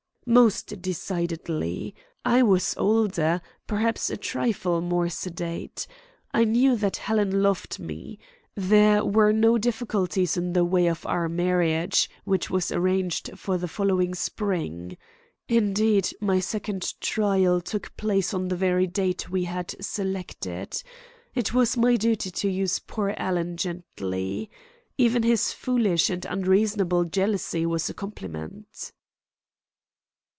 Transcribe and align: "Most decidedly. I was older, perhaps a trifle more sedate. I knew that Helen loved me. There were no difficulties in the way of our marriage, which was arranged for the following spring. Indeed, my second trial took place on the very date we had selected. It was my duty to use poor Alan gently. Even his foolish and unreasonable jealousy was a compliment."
"Most 0.23 0.79
decidedly. 0.83 1.95
I 2.23 2.43
was 2.43 2.75
older, 2.77 3.41
perhaps 3.65 4.09
a 4.09 4.15
trifle 4.15 4.79
more 4.79 5.09
sedate. 5.09 5.87
I 6.31 6.45
knew 6.45 6.77
that 6.77 6.97
Helen 6.97 7.41
loved 7.41 7.79
me. 7.79 8.17
There 8.55 9.03
were 9.03 9.33
no 9.33 9.57
difficulties 9.57 10.37
in 10.37 10.53
the 10.53 10.63
way 10.63 10.85
of 10.87 11.05
our 11.07 11.27
marriage, 11.27 12.09
which 12.23 12.49
was 12.51 12.71
arranged 12.71 13.37
for 13.37 13.57
the 13.57 13.67
following 13.67 14.13
spring. 14.13 14.95
Indeed, 15.49 16.11
my 16.21 16.39
second 16.39 16.93
trial 17.01 17.59
took 17.59 17.97
place 17.97 18.31
on 18.33 18.47
the 18.47 18.55
very 18.55 18.87
date 18.87 19.29
we 19.29 19.45
had 19.45 19.73
selected. 19.83 20.81
It 21.33 21.53
was 21.53 21.75
my 21.75 21.95
duty 21.97 22.29
to 22.29 22.47
use 22.49 22.77
poor 22.79 23.15
Alan 23.17 23.57
gently. 23.57 24.49
Even 24.99 25.23
his 25.23 25.51
foolish 25.51 26.11
and 26.11 26.23
unreasonable 26.25 27.05
jealousy 27.05 27.65
was 27.65 27.89
a 27.89 27.93
compliment." 27.95 28.93